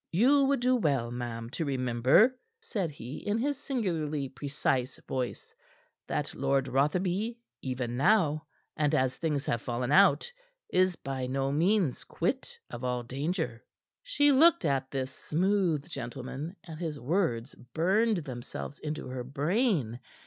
"You 0.11 0.45
would 0.45 0.61
do 0.61 0.75
well, 0.75 1.11
ma'am, 1.11 1.51
to 1.51 1.63
remember," 1.63 2.35
said 2.59 2.89
he, 2.89 3.17
in 3.17 3.37
his 3.37 3.55
singularly 3.55 4.29
precise 4.29 4.99
voice, 5.07 5.53
"that 6.07 6.33
Lord 6.33 6.67
Rotherby 6.67 7.37
even 7.61 7.97
now 7.97 8.47
and 8.75 8.95
as 8.95 9.17
things 9.17 9.45
have 9.45 9.61
fallen 9.61 9.91
out 9.91 10.31
is 10.73 10.95
by 10.95 11.27
no 11.27 11.51
means 11.51 12.03
quit 12.03 12.57
of 12.71 12.83
all 12.83 13.03
danger." 13.03 13.63
She 14.01 14.31
looked 14.31 14.65
at 14.65 14.89
this 14.89 15.11
smooth 15.11 15.87
gentleman, 15.87 16.55
and 16.63 16.79
his 16.79 16.99
words 16.99 17.53
burned 17.53 18.23
themselves 18.25 18.79
into 18.79 19.07
her 19.09 19.23
brain. 19.23 19.99